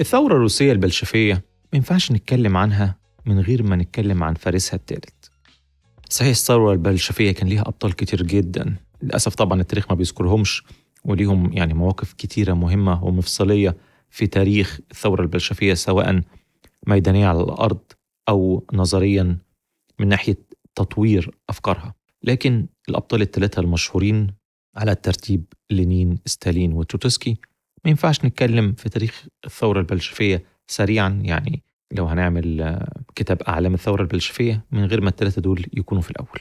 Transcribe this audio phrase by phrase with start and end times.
[0.00, 5.14] الثورة الروسية البلشفية ما ينفعش نتكلم عنها من غير ما نتكلم عن فارسها الثالث.
[6.10, 8.76] صحيح الثورة البلشفية كان ليها أبطال كتير جدا.
[9.02, 10.64] للأسف طبعا التاريخ ما بيذكرهمش
[11.04, 13.76] وليهم يعني مواقف كتيرة مهمة ومفصلية
[14.10, 16.20] في تاريخ الثورة البلشفية سواء
[16.86, 17.80] ميدانية على الأرض
[18.28, 19.38] أو نظريا
[19.98, 20.38] من ناحية
[20.74, 21.94] تطوير أفكارها.
[22.22, 24.26] لكن الأبطال الثلاثة المشهورين
[24.76, 27.36] على الترتيب لينين ستالين وتروتسكي
[27.84, 31.20] ما ينفعش نتكلم في تاريخ الثورة البلشفية سريعا.
[31.24, 31.62] يعني
[31.92, 36.40] لو هنعمل آه، كتاب أعلام الثورة البلشفية من غير ما الثلاثة دول يكونوا في الأول.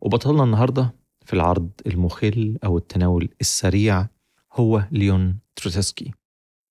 [0.00, 0.94] وبطلنا النهاردة
[1.26, 4.06] في العرض المخل أو التناول السريع
[4.52, 6.10] هو ليون تروتسكي.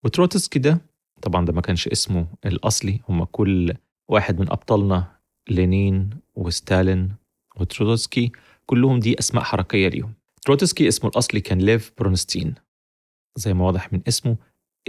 [0.03, 0.81] وتروتسكي ده
[1.22, 3.73] طبعا ده ما كانش اسمه الأصلي هم كل
[4.08, 5.11] واحد من أبطالنا
[5.50, 7.16] لينين وستالين
[7.55, 8.31] وتروتسكي
[8.66, 10.14] كلهم دي أسماء حركية ليهم.
[10.41, 12.55] تروتسكي اسمه الأصلي كان ليف برونستين.
[13.35, 14.35] زي ما واضح من اسمه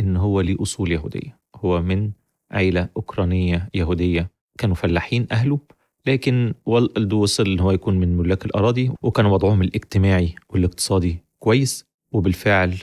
[0.00, 1.38] إن هو ليه أصول يهودية.
[1.56, 2.10] هو من
[2.50, 4.30] عيلة أوكرانية يهودية.
[4.58, 5.58] كانوا فلاحين أهله
[6.06, 11.84] لكن والده وصل إن هو يكون من ملاك الأراضي وكان وضعهم الاجتماعي والاقتصادي كويس.
[12.12, 12.77] وبالفعل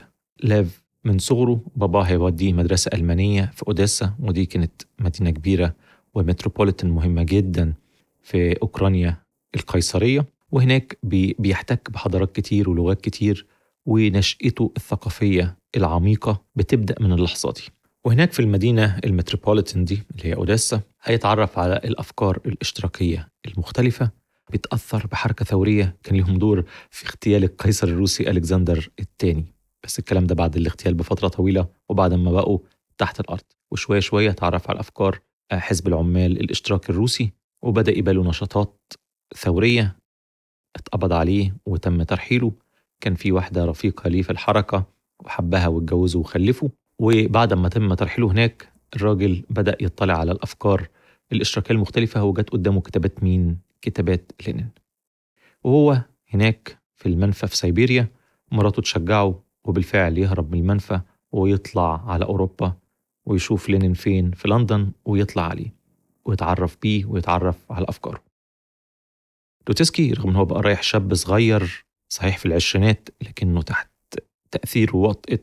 [0.43, 4.13] ليف من صغره باباه هيوديه مدرسة ألمانية في أوديسا.
[4.19, 5.75] ودي كانت مدينة كبيرة
[6.13, 7.73] ومتروبوليتان مهمة جدا
[8.21, 9.17] في أوكرانيا
[9.55, 10.25] القيصرية.
[10.51, 10.97] وهناك
[11.39, 13.45] بيحتك بحضارات كتير ولغات كتير.
[13.95, 17.61] ونشأته الثقافية العميقة بتبدأ من اللحظة دي.
[18.05, 24.11] وهناك في المدينة المتروبوليتان دي اللي هي أوديسا هيتعرف على الأفكار الاشتراكية المختلفة
[24.51, 29.45] بيتأثر بحركة ثورية كان لهم دور في اغتيال القيصر الروسي ألكسندر الثاني
[29.83, 32.59] بس الكلام ده بعد الاغتيال بفترة طويلة وبعد ما بقوا
[32.97, 33.43] تحت الأرض.
[33.71, 35.19] وشوية شوية تعرف على أفكار
[35.51, 38.93] حزب العمال الاشتراكي الروسي وبدأ له نشاطات
[39.37, 39.95] ثورية
[40.75, 42.51] اتقبض عليه وتم ترحيله.
[43.01, 44.85] كان في واحدة رفيقة ليه في الحركة
[45.25, 50.87] وحبها واتجوزوا وخلفوا وبعد ما تم ترحيله هناك الراجل بدأ يطلع على الأفكار
[51.31, 52.23] الاشتراكية المختلفة.
[52.23, 54.69] وجت قدامه كتابات مين؟ كتابات لينين.
[55.63, 56.01] وهو
[56.33, 58.07] هناك في المنفى في سيبيريا.
[58.51, 62.73] مراته تشجعه وبالفعل يهرب من المنفى ويطلع على أوروبا
[63.25, 65.73] ويشوف لينين فين؟ في لندن ويطلع عليه
[66.25, 68.23] ويتعرف بيه ويتعرف على أفكاره.
[69.67, 73.89] لوتسكي رغم إن هو بقى رايح شاب صغير صحيح في العشرينات لكنه تحت
[74.51, 75.39] تأثير ووطئة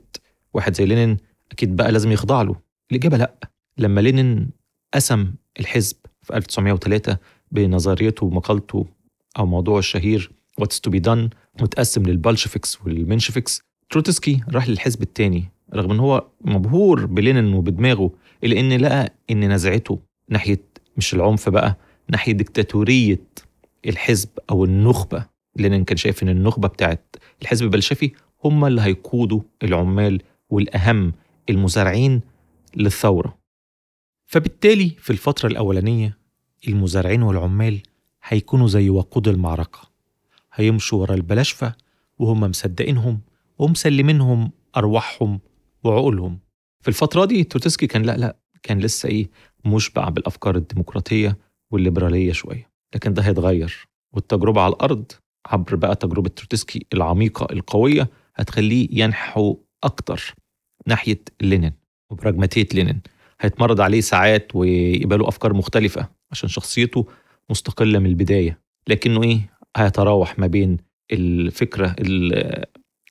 [0.54, 1.16] واحد زي لينين
[1.52, 2.56] أكيد بقى لازم يخضع له.
[2.90, 3.34] الإجابة لأ.
[3.78, 4.50] لما لينين
[4.94, 7.18] قسم الحزب في 1903
[7.52, 8.86] بنظريته ومقالته
[9.38, 11.30] أو موضوعه الشهير What's to be done
[11.60, 18.10] متقسم لل Bolsheviks وال Mensheviks تروتسكي راح للحزب الثاني رغم إن هو مبهور بلينين وبدماغه
[18.44, 20.62] إلا إن لقى إن نزعته ناحية
[20.96, 21.76] مش العنف بقى
[22.08, 23.18] ناحية ديكتاتوريه
[23.86, 25.37] الحزب أو النخبة.
[25.58, 28.10] لينين كان شايف إن النخبة بتاعت الحزب البلشفي
[28.44, 31.12] هم اللي هيقودوا العمال والأهم
[31.50, 32.20] المزارعين
[32.76, 33.38] للثورة.
[34.26, 36.18] فبالتالي في الفترة الأولانية
[36.68, 37.80] المزارعين والعمال
[38.24, 39.78] هيكونوا زي وقود المعركة.
[40.54, 41.74] هيمشوا ورا البلاشفه
[42.18, 43.20] وهم مصدقينهم
[43.58, 45.40] ومسلمينهم أرواحهم
[45.84, 46.38] وعقولهم.
[46.82, 49.30] في الفترة دي تروتسكي كان لا لا كان لسه إيه
[49.64, 51.38] مشبع بالأفكار الديمقراطية
[51.70, 52.70] والليبرالية شوية.
[52.94, 55.12] لكن ده هيتغير والتجربة على الأرض
[55.46, 60.34] عبر بقى تجربة تروتسكي العميقة القوية هتخليه ينحو أكتر
[60.86, 61.72] ناحية لينين
[62.10, 63.00] وبراجماتية لينين.
[63.40, 67.06] هيتمرد عليه ساعات ويبقى له أفكار مختلفة عشان شخصيته
[67.50, 68.60] مستقلة من البداية.
[68.88, 69.40] لكنه إيه؟
[69.76, 70.76] هيتراوح ما بين
[71.12, 71.96] الفكرة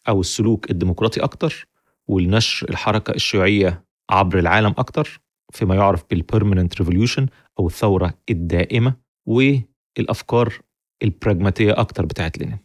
[0.07, 1.67] أو السلوك الديمقراطي أكتر
[2.07, 5.21] والنشر الحركة الشيوعية عبر العالم أكتر
[5.53, 7.25] فيما يعرف بال permanent revolution
[7.59, 8.93] أو الثورة الدائمة
[9.25, 10.53] والأفكار
[11.03, 12.59] البراجماتيه أكتر بتاعت لينين.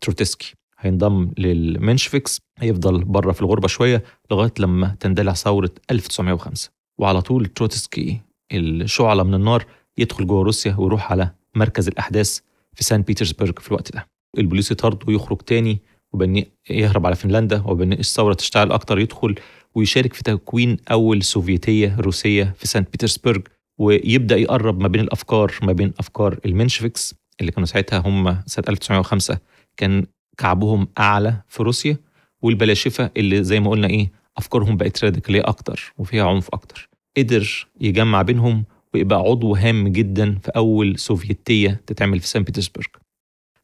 [0.00, 7.22] تروتسكي هينضم لل Mensheviks هيفضل بره في الغربة شوية لغاية لما تندلع ثورة 1905 وعلى
[7.22, 8.20] طول تروتسكي
[8.52, 9.66] الشعلة من النار
[9.98, 12.38] يدخل جوه روسيا ويروح على مركز الأحداث
[12.74, 14.06] في سان بيترسبرغ في الوقت ده.
[14.38, 15.78] البوليس يطرد ويخرج تاني
[16.12, 19.34] وبين يهرب على فنلندا وبين الثورة تشتعل أكتر يدخل
[19.74, 23.40] ويشارك في تكوين أول سوفيت روسية في سانت بطرسبرغ
[23.78, 28.64] ويبدأ يقرب ما بين الأفكار ما بين أفكار ال Mensheviks اللي كانوا ساعتها هم سنة
[28.68, 29.38] 1905
[29.76, 30.06] كان
[30.38, 31.96] كعبهم أعلى في روسيا
[32.42, 36.88] والبلاشفه اللي زي ما قلنا إيه أفكارهم بقت راديكالية أكتر وفيها عنف أكتر.
[37.16, 38.64] قدر يجمع بينهم
[38.94, 42.86] ويبقى عضو هام جدا في أول سوفيتية تتعمل في سان بطرسبرغ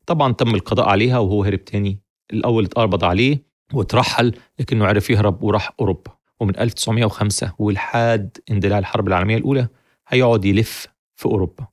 [0.06, 1.98] طبعا تم القضاء عليها وهو هرب تاني.
[2.32, 3.42] الأول اتقبض عليه
[3.72, 6.10] وترحل لكنه عرف يهرب وراح أوروبا.
[6.40, 9.68] ومن 1905 ولحد اندلاع الحرب العالمية الأولى
[10.08, 10.86] هيقعد يلف
[11.16, 11.66] في أوروبا.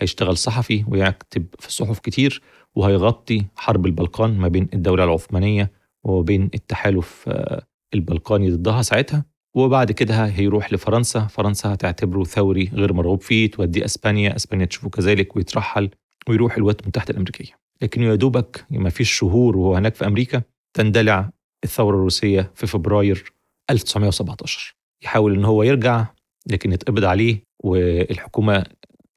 [0.00, 2.42] هيشتغل صحفي ويكتب في صحف كتير
[2.74, 5.72] وهيغطي حرب البلقان ما بين الدولة العثمانية
[6.04, 9.24] وبين التحالف آه، البلقاني ضدها ساعتها.
[9.54, 11.20] وبعد كده هيروح لفرنسا.
[11.20, 14.36] فرنسا هتعتبره ثوري غير مرغوب فيه توديه إسبانيا.
[14.36, 15.90] إسبانيا تشوفه كذلك ويترحل
[16.28, 17.52] ويروح الولايات المتحدة الأمريكية.
[17.82, 20.42] لكن يا دوبك ما فيش شهور وهو هناك في أمريكا
[20.74, 21.30] تندلع
[21.64, 23.32] الثورة الروسية في فبراير
[23.70, 26.06] 1917 يحاول إن هو يرجع
[26.46, 28.64] لكن يتقبض عليه والحكومة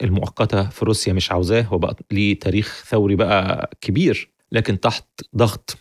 [0.02, 5.06] المؤقتة في روسيا مش عاوزاه هو بقى ليه تاريخ ثوري بقى كبير لكن تحت
[5.36, 5.78] ضغط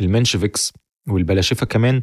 [0.00, 0.72] المنشفيكس
[1.08, 2.02] والبلاشفة كمان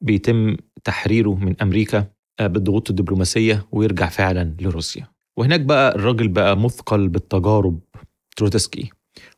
[0.00, 2.06] بيتم تحريره من أمريكا
[2.40, 5.06] آه، بالضغوط الدبلوماسية ويرجع فعلا لروسيا.
[5.36, 7.80] وهناك بقى الراجل بقى مثقل بالتجارب
[8.36, 8.90] تروتسكي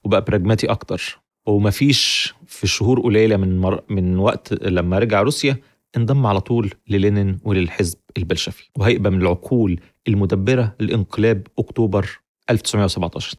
[0.04, 1.19] وبقى براجماتي أكتر.
[1.46, 3.82] ومفيش في شهور قليلة من مر...
[3.88, 5.56] من وقت لما رجع روسيا
[5.96, 13.36] انضم على طول للينين وللحزب البلشفي وهيبقى من العقول المدبرة لإنقلاب أكتوبر 1917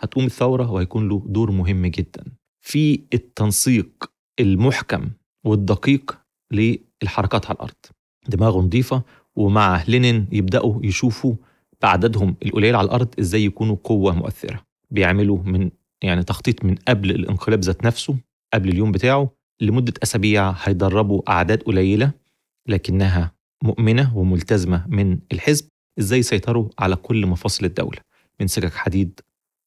[0.00, 2.24] هتقوم الثورة وهيكون له دور مهم جدا
[2.60, 4.10] في التنسيق
[4.40, 5.10] المحكم
[5.44, 6.18] والدقيق
[6.52, 7.74] للحركات على الأرض.
[8.28, 9.02] دماغه نظيفة
[9.36, 11.34] ومع لينين يبدأوا يشوفوا
[11.82, 14.62] بعددهم القليل على الأرض إزاي يكونوا قوة مؤثرة.
[14.90, 15.70] بيعملوا من
[16.02, 18.16] يعني تخطيط من قبل الانقلاب ذات نفسه
[18.54, 19.30] قبل اليوم بتاعه
[19.60, 22.10] لمدة أسابيع هيدربوا أعداد قليلة
[22.68, 23.32] لكنها
[23.64, 25.68] مؤمنة وملتزمة من الحزب
[25.98, 27.98] إزاي يسيطروا على كل مفاصل الدولة
[28.40, 29.20] من سكك حديد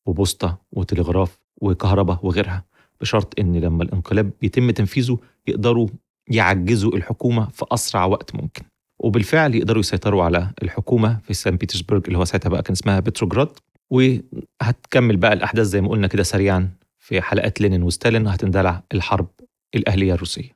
[0.05, 2.63] وبوسطة وتلغراف وكهرباء وغيرها
[3.01, 5.17] بشرط إن لما الانقلاب يتم تنفيذه
[5.47, 5.87] يقدروا
[6.29, 8.63] يعجزوا الحكومة في أسرع وقت ممكن.
[8.99, 13.49] وبالفعل يقدروا يسيطروا على الحكومة في سان بيترسبرغ اللي هو ساعتها بقى كان اسمها بتروجراد
[13.89, 19.27] وهتكمل بقى الأحداث زي ما قلنا كده سريعا في حلقات لينين وستالين هتندلع الحرب
[19.75, 20.55] الأهلية الروسية.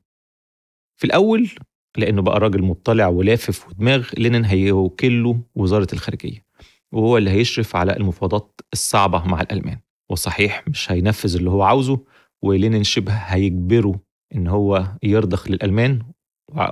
[1.00, 1.50] في الأول
[1.98, 6.46] لأنه بقى راجل مطلع ولافف ودماغ لينين هيوكل له وزارة الخارجية
[6.92, 9.80] وهو اللي هيشرف على المفاوضات الصعبة مع الألمان.
[10.10, 12.00] وصحيح مش هينفذ اللي هو عاوزه
[12.42, 14.00] ولينين شبه هيجبره
[14.36, 16.02] إن هو يرضخ للألمان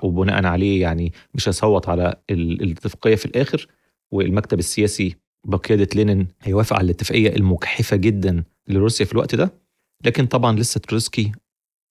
[0.04, 3.68] وبناء عليه يعني مش هيصوت على الاتفاقية في الآخر.
[4.12, 5.16] والمكتب السياسي
[5.46, 9.54] بقيادة لينين هيوافق على الاتفاقية المجحفة جدا لروسيا في الوقت ده.
[10.06, 11.32] لكن طبعا لسه تروتسكي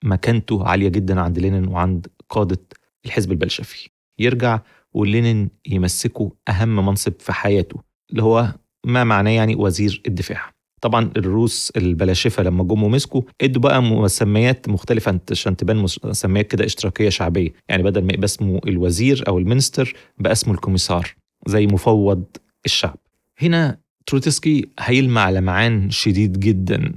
[0.04, 2.60] مكانته عالية جدا عند لينين وعند قادة
[3.06, 3.88] الحزب البلشفي
[4.18, 4.60] يرجع
[4.94, 8.54] ولينين يمسكه أهم منصب في حياته اللي هو
[8.86, 10.52] ما معناه يعني وزير الدفاع.
[10.80, 17.08] طبعا الروس البلاشفه لما جم ومسكوا إدوا بقى مسميات مختلفة عشان تبان مسميات كده إشتراكية
[17.08, 17.50] شعبية.
[17.68, 21.14] يعني بدل ما يبقى اسمه الوزير أو ال minister بقى اسمه الكوميسار
[21.46, 22.24] زي مفوض
[22.64, 22.98] الشعب.
[23.38, 26.94] هنا تروتسكي هيلمع لمعان شديد جدا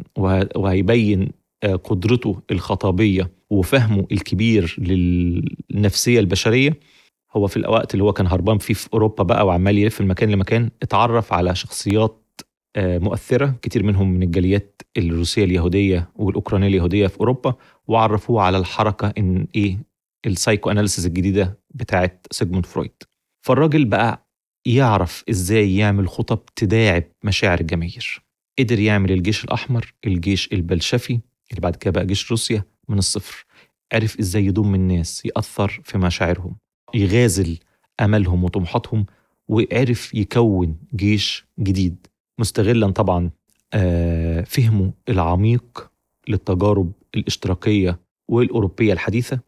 [0.55, 1.31] وهيبين
[1.65, 6.79] قدرته الخطابية وفهمه الكبير للنفسية البشرية
[7.31, 10.29] هو في الوقت اللي هو كان هربان فيه في أوروبا بقى وعمال يلف من مكان
[10.31, 12.25] لمكان اتعرف على شخصيات
[12.75, 17.53] آه، مؤثرة كتير منهم من الجاليات الروسية اليهودية والأوكرانية اليهودية في أوروبا
[17.87, 19.77] وعرفوه على الحركة إن إيه
[20.25, 22.91] ال psychoanalysis الجديدة بتاعت سيجموند فرويد.
[23.45, 24.27] فالراجل بقى
[24.65, 28.21] يعرف إزاي يعمل خطب تداعب مشاعر الجماهير.
[28.59, 31.19] قدر يعمل الجيش الأحمر الجيش البلشفي
[31.51, 33.45] اللي بعد كده بقى جيش روسيا من الصفر.
[33.93, 36.55] عرف إزاي يضم الناس يأثر في مشاعرهم
[36.93, 37.57] يغازل
[38.01, 39.05] أملهم وطموحاتهم
[39.47, 42.07] وعرف يكون جيش جديد.
[42.39, 43.29] مستغلا طبعا
[43.73, 45.91] آه، فهمه العميق
[46.27, 49.39] للتجارب الاشتراكية والأوروبية الحديثة.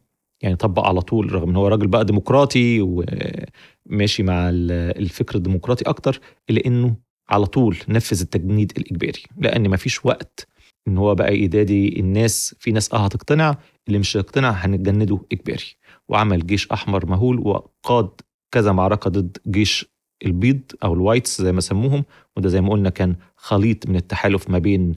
[0.41, 6.19] يعني طبق على طول رغم إن هو راجل بقى ديمقراطي وماشي مع الفكر الديمقراطي أكتر
[6.49, 6.95] إلا إنه
[7.29, 9.23] على طول نفذ التجنيد الإجباري.
[9.37, 10.47] لأن ما فيش وقت
[10.87, 13.57] إن هو بقى يدادي الناس في ناس آه هتقتنع
[13.87, 15.65] اللي مش هيقتنع هنتجنده إجباري.
[16.09, 18.09] وعمل جيش أحمر مهول وقاد
[18.51, 19.85] كذا معركة ضد جيش
[20.25, 22.03] البيض أو الوايتس زي ما سموهم
[22.37, 24.95] وده زي ما قلنا كان خليط من التحالف ما بين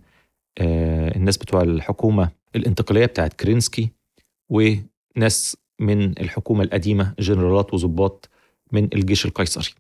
[0.58, 3.88] آه الناس بتوع الحكومة الانتقالية بتاعت كرينسكي
[4.48, 8.28] وناس من الحكومة القديمة جنرالات وظباط
[8.72, 9.70] من الجيش القيصري.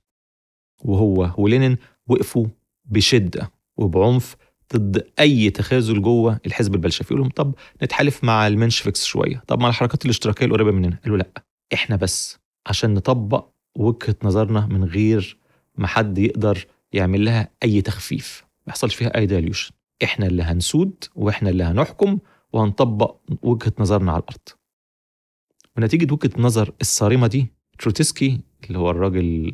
[0.84, 2.46] وهو ولينين وقفوا
[2.84, 4.36] بشدة وبعنف
[4.76, 9.42] ضد أي تخاذل جوه الحزب البلشفي يقول لهم طب نتحالف مع المنشفكس شوية.
[9.46, 10.98] طب مع الحركات الاشتراكية القريبة مننا.
[11.04, 11.44] قالوا لأ
[11.74, 15.38] إحنا بس عشان نطبق وجهة نظرنا من غير
[15.78, 18.44] ما حد يقدر يعمل لها أي تخفيف.
[18.66, 19.72] ما يحصلش فيها أي dilution
[20.04, 22.18] إحنا اللي هنسود وإحنا اللي هنحكم
[22.52, 24.48] وهنطبق وجهة نظرنا على الأرض.
[25.76, 27.46] ونتيجة وجهة النظر الصارمة دي
[27.78, 29.52] تروتسكي اللي هو الراجل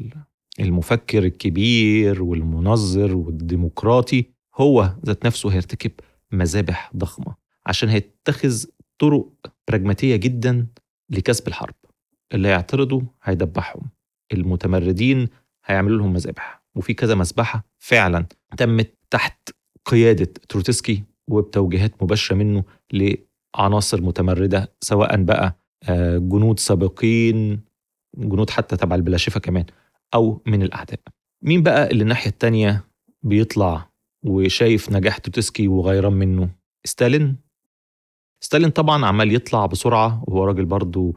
[0.61, 4.25] المفكر الكبير والمنظر والديمقراطي
[4.61, 5.93] هو ذات نفسه هيرتكب
[6.33, 7.35] مذابح ضخمة
[7.67, 8.64] عشان هيتخذ
[8.99, 9.29] طرق
[9.69, 10.67] براجماتية جدا
[11.11, 11.75] لكسب الحرب.
[12.35, 13.83] اللي هيعترضوا هيدبحهم.
[14.33, 15.29] المتمردين
[15.67, 16.62] هيعملوا لهم مذابح.
[16.75, 18.26] وفي كذا مذبحه فعلا
[18.57, 19.50] تمت تحت
[19.85, 25.57] قيادة تروتسكي وبتوجيهات مباشرة منه لعناصر متمردة سواء بقى
[25.88, 27.61] آه، جنود سابقين
[28.17, 29.64] جنود حتى تبع البلاشفة كمان
[30.14, 31.00] أو من الأعداء.
[31.43, 32.85] مين بقى اللي الناحية التانية
[33.23, 33.89] بيطلع
[34.22, 36.50] وشايف نجاح تروتسكي وغيران منه.
[36.84, 37.36] ستالين.
[38.40, 41.14] ستالين طبعا عمال يطلع بسرعة وهو راجل برضه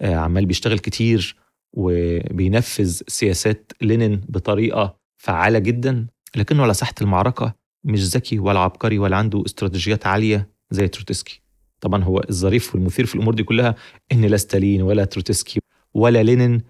[0.00, 1.36] آه، عمال بيشتغل كتير
[1.72, 6.06] وبينفذ سياسات لينين بطريقة فعالة جدا
[6.36, 11.42] لكنه على ساحة المعركة مش ذكي ولا عبقري ولا عنده استراتيجيات عالية زي تروتسكي
[11.80, 13.74] طبعا هو الظريف والمثير في الأمور دي كلها
[14.12, 15.60] إن لا ستالين ولا تروتسكي
[15.94, 16.62] ولا لينين.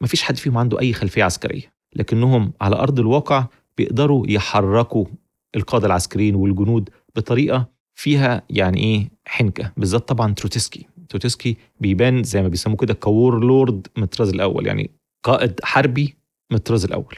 [0.00, 5.04] مفيش حد فيهم عنده أي خلفية عسكرية لكنهم على أرض الواقع بيقدروا يحركوا
[5.56, 10.86] القادة العسكريين والجنود بطريقة فيها يعني إيه حنكة بالذات طبعا تروتسكي.
[11.08, 14.90] تروتسكي بيبان زي ما بيسموه كده war lord من الطراز الأول يعني
[15.26, 16.16] قائد حربي
[16.50, 17.16] من الطراز الأول.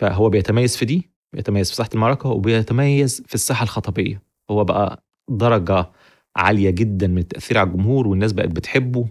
[0.00, 5.90] فهو بيتميز في دي بيتميز في ساحة المعركة وبيتميز في الساحة الخطبية هو بقى درجة
[6.36, 9.08] عالية جدا من التأثير على الجمهور والناس بقت بتحبه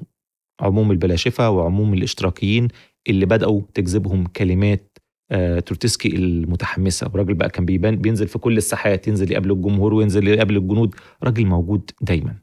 [0.62, 2.68] عموم البلاشفة وعموم الاشتراكيين
[3.10, 4.97] اللي بدأوا تجذبهم كلمات
[5.66, 7.12] تروتسكي المتحمسة.
[7.14, 10.96] وراجل بقى كان بيبان بينزل في كل الساحات ينزل يقابل الجمهور وينزل يقابل الجنود.
[11.24, 12.36] راجل موجود دايما.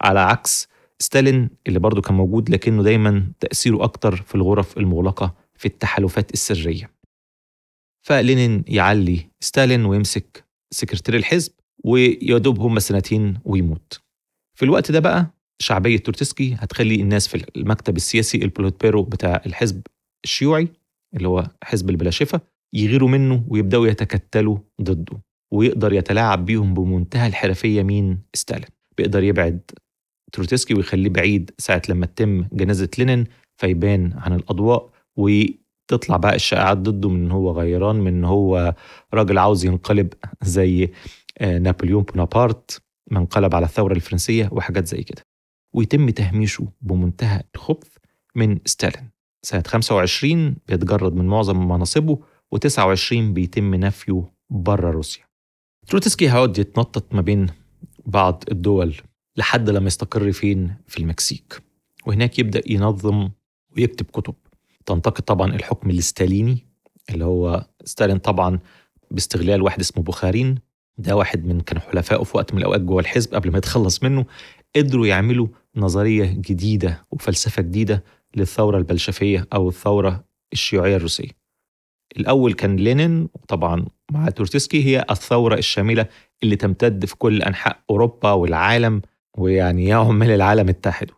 [0.00, 0.68] على عكس
[0.98, 6.90] ستالين اللي برضه كان موجود لكنه دايما تأثيره أكتر في الغرف المغلقة في التحالفات السرية.
[8.06, 11.52] فلينين يعلي ستالين ويمسك سكرتير الحزب
[11.84, 14.00] ويدوب هم سنتين ويموت.
[14.54, 19.82] في الوقت ده بقى شعبية تروتسكي هتخلي الناس في المكتب السياسي ال Politburo بتاع الحزب
[20.24, 20.68] الشيوعي
[21.16, 22.40] اللي هو حزب البلاشفة
[22.72, 25.18] يغيروا منه ويبدأوا يتكتلوا ضده
[25.52, 28.68] ويقدر يتلاعب بيهم بمنتهى الحرفية مين؟ ستالين.
[28.98, 29.60] بيقدر يبعد
[30.32, 33.24] تروتسكي ويخليه بعيد ساعة لما تتم جنازة لينين
[33.60, 38.74] فيبان عن الأضواء وتطلع بقى الشائعات ضده من هو غيران من هو
[39.14, 40.12] راجل عاوز ينقلب
[40.42, 40.88] زي
[41.38, 45.22] آه، نابليون بونابرت ما انقلب على الثورة الفرنسية وحاجات زي كده.
[45.74, 47.88] ويتم تهميشه بمنتهى الخبث
[48.34, 49.10] من ستالين.
[49.42, 52.18] سنة 25 بيتجرد من معظم مناصبه
[52.54, 55.22] و29 بيتم نفيه بره روسيا.
[55.86, 57.46] تروتسكي هيقعد يتنطط ما بين
[58.06, 58.96] بعض الدول
[59.36, 61.62] لحد لما يستقر فين؟ في المكسيك.
[62.06, 63.30] وهناك يبدأ ينظم
[63.76, 64.34] ويكتب كتب.
[64.86, 66.66] تنتقد طبعا الحكم الستاليني
[67.10, 68.58] اللي هو ستالين طبعا
[69.10, 70.58] باستغلال واحد اسمه بوخارين.
[70.98, 74.26] ده واحد من كانوا حلفائه في وقت من الأوقات جوه الحزب قبل ما يتخلص منه.
[74.76, 78.04] قدروا يعملوا نظرية جديدة وفلسفة جديدة
[78.36, 81.30] للثورة البلشفية أو الثورة الشيوعية الروسية.
[82.16, 86.06] الأول كان لينين وطبعا مع تورتسكي هي الثورة الشاملة
[86.42, 89.02] اللي تمتد في كل أنحاء أوروبا والعالم
[89.38, 91.16] ويعني يا عمال العالم اتحدوا.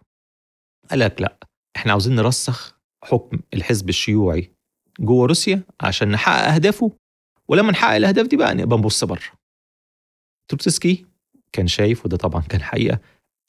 [0.91, 1.37] قال لك لا
[1.77, 4.51] إحنا عاوزين نرسخ حكم الحزب الشيوعي
[5.01, 6.93] جوه روسيا عشان نحقق أهدافه
[7.49, 9.23] ولما نحقق الأهداف دي بقى نبقى نبص بره.
[10.49, 11.07] تروتسكي
[11.53, 12.99] كان شايف وده طبعا كان حقيقة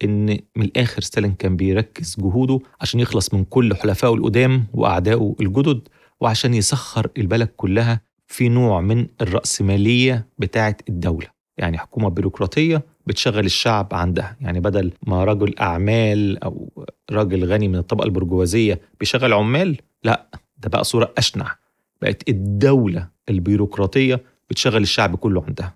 [0.03, 5.88] إن من الآخر ستالين كان بيركز جهوده عشان يخلص من كل حلفائه القدام وأعدائه الجدد
[6.22, 11.27] وعشان يسخر البلد كلها في نوع من الرأسمالية بتاعة الدولة.
[11.58, 14.38] يعني حكومة بيروقراطية بتشغل الشعب عندها.
[14.41, 20.27] يعني بدل ما رجل أعمال أو راجل غني من الطبقة البرجوازية بيشغل عمال لا
[20.58, 21.55] ده بقى صورة أشنع.
[22.01, 25.75] بقت الدولة البيروقراطية بتشغل الشعب كله عندها.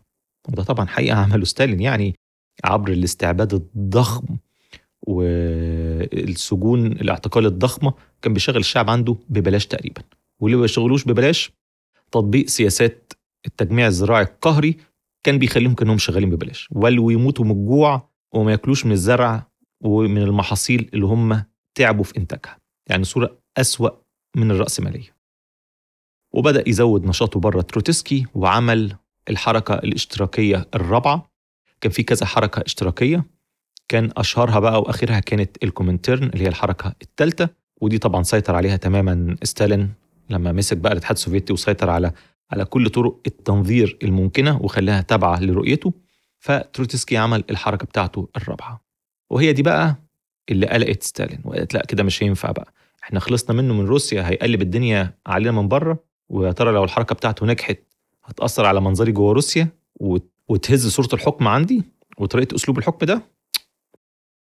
[0.49, 1.81] وده طبعا حقيقة عمله ستالين.
[1.81, 2.15] يعني
[2.63, 4.25] عبر الاستعباد الضخم
[5.01, 10.01] والسجون الاعتقال الضخمة كان بيشغل الشعب عنده ببلاش تقريبا.
[10.39, 11.51] واللي ما بيشغلوش ببلاش
[12.11, 13.13] تطبيق سياسات
[13.45, 14.77] التجميع الزراعي القهري
[15.23, 16.69] كان بيخليهم كأنهم شغالين ببلاش.
[16.71, 19.47] ولو يموتوا من الجوع وما ياكلوش من الزرع
[19.83, 21.43] ومن المحاصيل اللي هم
[21.75, 22.57] تعبوا في إنتاجها.
[22.89, 23.89] يعني صورة أسوأ
[24.35, 25.15] من الرأسمالية.
[26.33, 28.95] وبدأ يزود نشاطه بره تروتسكي وعمل
[29.29, 31.31] الحركة الاشتراكية الرابعة.
[31.81, 33.25] كان في كذا حركة اشتراكية.
[33.87, 37.49] كان أشهرها بقى وآخرها كانت الكومنترن اللي هي الحركة الثالثة
[37.81, 39.93] ودي طبعا سيطر عليها تماما ستالين
[40.29, 42.11] لما مسك بقى الاتحاد السوفيتي وسيطر على
[42.51, 45.93] على كل طرق التنظير الممكنة وخلاها تابعة لرؤيته.
[46.39, 48.81] فتروتسكي عمل الحركة بتاعته الرابعة.
[49.29, 49.95] وهي دي بقى
[50.49, 52.73] اللي قلقت ستالين وقالت لا كده مش هينفع بقى.
[53.03, 56.03] إحنا خلصنا منه من روسيا هيقلب الدنيا علينا من بره.
[56.29, 57.77] ويا ترى لو الحركة بتاعته نجحت
[58.25, 59.67] هتأثر على منظري جوه روسيا
[60.49, 61.83] وتهز صورة الحكم عندي
[62.17, 63.21] وطريقة أسلوب الحكم ده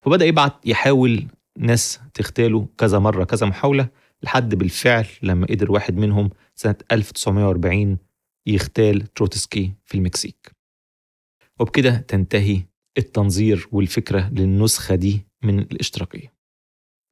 [0.06, 3.90] فبدأ يبعت يحاول ناس تغتاله كذا مرة كذا محاولة
[4.24, 7.98] لحد بالفعل لما قدر واحد منهم سنة 1940
[8.48, 10.52] يغتال تروتسكي في المكسيك.
[11.60, 12.62] وبكده تنتهي
[12.98, 16.34] التنظير والفكرة للنسخة دي من الاشتراكية.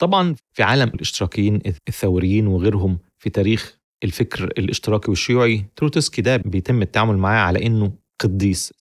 [0.01, 7.17] طبعا في عالم الاشتراكيين الثوريين وغيرهم في تاريخ الفكر الاشتراكي والشيوعي تروتسكي ده بيتم التعامل
[7.17, 8.73] معاه على إنه قديس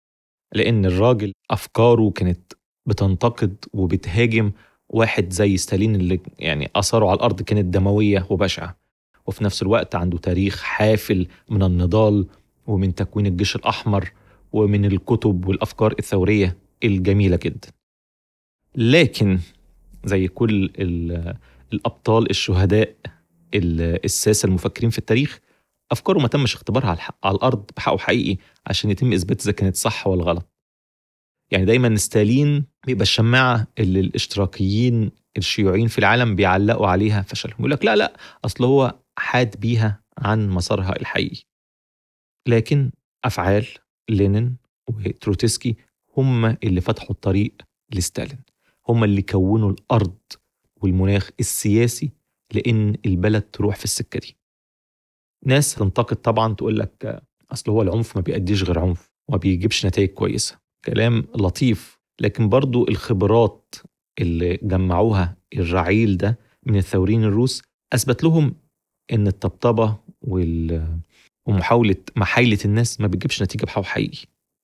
[0.53, 2.53] لأن الراجل أفكاره كانت
[2.87, 4.53] بتنتقد وبتهاجم
[4.89, 8.77] واحد زي ستالين اللي يعني آثاره على الأرض كانت دموية وبشعة.
[9.27, 12.27] وفي نفس الوقت عنده تاريخ حافل من النضال
[12.67, 14.13] ومن تكوين الجيش الأحمر
[14.53, 17.69] ومن الكتب والأفكار الثورية الجميلة جدا.
[18.77, 19.39] لكن
[20.05, 20.71] زي كل
[21.73, 22.95] الأبطال الشهداء
[23.55, 25.41] الساسه المفكرين في التاريخ
[25.93, 30.25] أفكاره ما تمش اختبارها على الأرض بحقه حقيقي عشان يتم إثبات إذا كانت صح ولا
[30.25, 30.49] غلط.
[31.51, 37.57] يعني دايما ستالين بيبقى الشماعة اللي الاشتراكيين الشيوعيين في العالم بيعلقوا عليها فشلهم.
[37.59, 41.43] يقول لك لا لا أصل هو حاد بيها عن مسارها الحقيقي.
[42.49, 42.91] لكن
[43.25, 43.67] أفعال
[44.11, 44.57] لينين
[44.89, 45.77] وتروتسكي
[46.17, 47.55] هم اللي فتحوا الطريق
[47.95, 48.39] لستالين.
[48.89, 50.19] هم اللي كونوا الأرض
[50.83, 52.11] والمناخ السياسي
[52.55, 54.37] لإن البلد تروح في السكة دي.
[55.47, 60.09] ناس تنتقد طبعا تقول لك أصل هو العنف ما بيأديش غير عنف وما بيجيبش نتائج
[60.09, 60.59] كويسة.
[60.85, 63.75] كلام لطيف لكن برضو الخبرات
[64.19, 68.55] اللي جمعوها الرعيل ده من الثوريين الروس أثبت لهم
[69.13, 70.87] إن الطبطبة وال
[71.47, 74.19] ومحاوله محايلة الناس ما بتجيبش نتيجة بحاول حقيقي.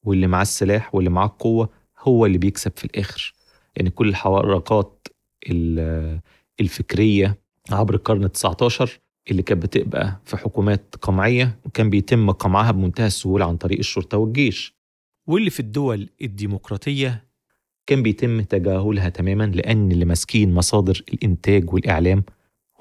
[0.04, 3.34] واللي معاه السلاح واللي معاه القوة هو اللي بيكسب في الآخر.
[3.76, 5.08] يعني كل الحركات
[6.60, 7.38] الفكرية
[7.70, 8.88] عبر القرن ال19
[9.30, 14.74] اللي كانت بتبقى في حكومات قمعية وكان بيتم قمعها بمنتهى السهولة عن طريق الشرطة والجيش.
[15.26, 17.24] واللي في الدول الديمقراطية
[17.86, 22.22] كان بيتم تجاهلها تماما لأن اللي ماسكين مصادر الإنتاج والإعلام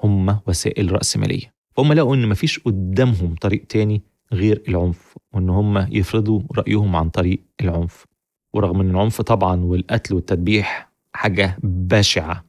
[0.02, 1.54] هم وسائل رأسمالية.
[1.76, 7.40] فهم لقوا إن مفيش قدامهم طريق تاني غير العنف وإن هم يفرضوا رأيهم عن طريق
[7.60, 8.06] العنف.
[8.52, 12.44] ورغم إن العنف طبعا والقتل والتذبيح حاجة بشعة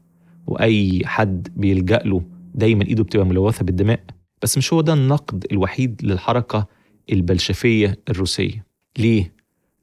[0.48, 2.22] وأي حد بيلجأ له
[2.56, 4.04] دايما إيده بتبقى ملوثة بالدماء
[4.42, 6.68] بس مش هو ده النقد الوحيد للحركة
[7.12, 8.66] البلشفية الروسية.
[8.98, 9.34] ليه؟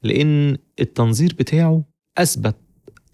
[0.03, 1.85] لأن التنظير بتاعه
[2.19, 2.57] أثبت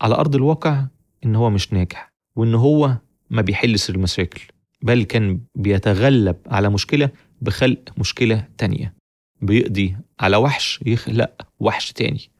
[0.00, 0.86] على أرض الواقع
[1.24, 2.96] إن هو مش ناجح وإن هو
[3.30, 4.40] ما بيحلش المشاكل
[4.82, 8.94] بل كان بيتغلب على مشكلة بخلق مشكلة تانية.
[9.42, 12.30] بيقضي على وحش يخلق وحش تاني.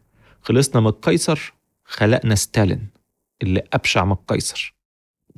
[0.42, 1.54] خلصنا من القيصر
[1.85, 2.88] خلقنا ستالين
[3.42, 4.77] اللي أبشع من القيصر.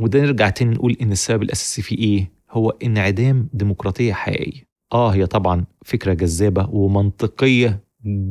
[0.00, 4.62] وده نرجع تاني نقول إن السبب الأساسي فيه إيه؟ هو انعدام ديمقراطية حقيقية.
[4.92, 7.80] آه هي طبعا فكرة جذابة ومنطقية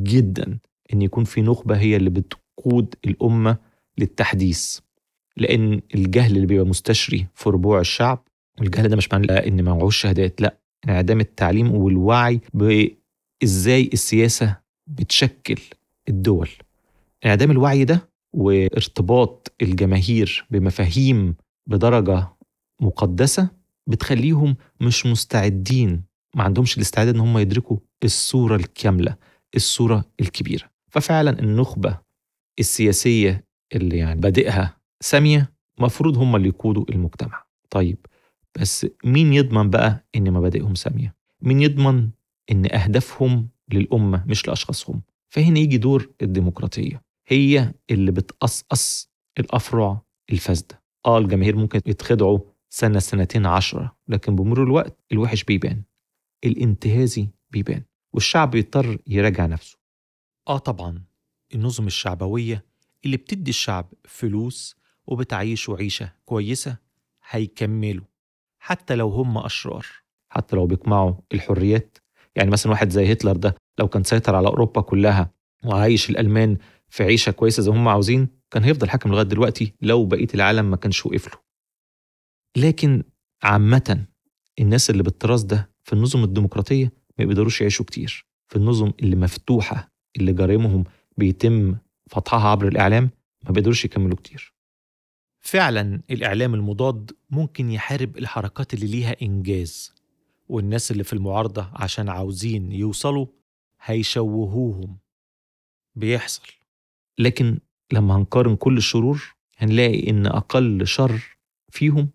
[0.02, 0.58] جدا
[0.92, 3.56] إن يكون في نخبة هي اللي بتقود الأمة
[3.98, 4.78] للتحديث.
[5.36, 8.24] لأن الجهل اللي بيبقى مستشري في ربوع الشعب
[8.60, 10.56] والجهل ده مش معناه إن ما معهوش شهادات لا.
[10.88, 14.56] انعدام التعليم والوعي بإزاي السياسة
[14.86, 15.60] بتشكل
[16.08, 16.48] الدول.
[17.24, 21.34] انعدام الوعي ده وارتباط الجماهير بمفاهيم
[21.70, 22.28] بدرجة
[22.80, 23.48] مقدسة
[23.86, 26.02] بتخليهم مش مستعدين
[26.34, 29.16] ما عندهمش الاستعداد إن هم يدركوا الصورة الكاملة
[29.56, 30.70] الصورة الكبيرة.
[30.88, 31.98] ففعلا النخبة
[32.58, 37.44] السياسية اللي يعني بادئها سامية مفروض هم اللي يقودوا المجتمع.
[37.70, 37.98] طيب
[38.60, 42.10] بس مين يضمن بقى إن مبادئهم سامية؟ مين يضمن
[42.50, 50.00] إن أهدافهم للأمة مش لأشخاصهم؟ فهنا يجي دور الديمقراطية هي اللي بتقصقص الافرع
[50.32, 50.79] الفاسدة.
[51.06, 52.38] آه الجماهير ممكن يتخدعوا
[52.70, 55.82] سنة سنتين عشرة لكن بمرور الوقت الوحش بيبان
[56.44, 57.82] الانتهازي بيبان
[58.12, 59.78] والشعب بيضطر يراجع نفسه.
[60.48, 61.02] آه طبعا
[61.54, 62.64] النظم الشعبوية
[63.04, 66.76] اللي بتدي الشعب فلوس وبتعيشه عيشه كويسة
[67.30, 68.04] هيكملوا
[68.58, 69.86] حتى لو هم أشرار.
[70.30, 71.98] حتى لو بيقمعوا الحريات
[72.36, 75.30] يعني مثلا واحد زي هتلر ده لو كان سيطر على أوروبا كلها
[75.64, 76.56] وعايش الألمان
[76.90, 80.70] في عيشة كويسة زي ما هم عاوزين كان هيفضل حاكم لغاية دلوقتي لو بقية العالم
[80.70, 81.40] ما كانش وقف له
[82.56, 83.02] لكن
[83.42, 84.06] عامة
[84.60, 88.26] الناس اللي بالطراز ده في النظم الديمقراطية ما بيقدروش يعيشوا كتير.
[88.48, 90.84] في النظم اللي مفتوحة اللي جرائمهم
[91.16, 91.76] بيتم
[92.10, 93.10] فتحها عبر الإعلام
[93.44, 94.54] ما بيقدروش يكملوا كتير.
[95.40, 99.94] فعلا الإعلام المضاد ممكن يحارب الحركات اللي ليها إنجاز
[100.48, 103.26] والناس اللي في المعارضة عشان عاوزين يوصلوا
[103.82, 104.98] هيشوهوهم.
[105.94, 106.42] بيحصل.
[107.20, 107.58] لكن
[107.92, 111.38] لما هنقارن كل الشرور هنلاقي إن أقل شر
[111.72, 112.10] فيهم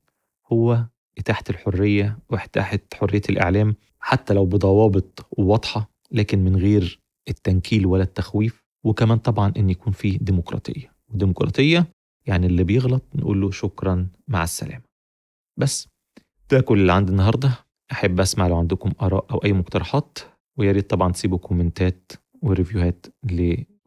[0.52, 0.86] هو
[1.18, 8.63] إتاحة الحرية وإتاحة حرية الإعلام حتى لو بضوابط واضحة لكن من غير التنكيل ولا التخويف
[8.84, 10.91] وكمان طبعا إن يكون في ديمقراطية.
[11.10, 11.88] وديمقراطية
[12.26, 14.84] يعني اللي بيغلط نقول له شكرا مع السلامة.
[15.58, 15.88] بس
[16.52, 17.52] ده كل اللي عندي النهارده.
[17.91, 20.18] أحب أسمع لو عندكم آراء أو أي مقترحات
[20.58, 23.06] ويا ريت طبعا تسيبوا comments وريفيوهات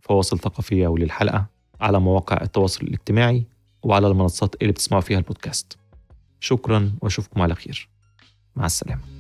[0.09, 1.47] لفواصل ثقافية وللحلقة
[1.81, 3.45] على مواقع التواصل الاجتماعي
[3.83, 5.77] وعلى المنصات اللي بتسمعوا فيها البودكاست.
[6.41, 7.89] شكرا وأشوفكم على خير.
[8.57, 9.18] مع السلامة.